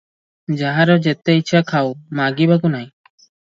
ଯାହାର 0.61 0.95
ଯେତେ 1.09 1.35
ଇଚ୍ଛା 1.41 1.63
ଖାଉ, 1.73 1.93
ମାଗିବାକୁ 2.23 2.75
ନାହିଁ। 2.79 2.91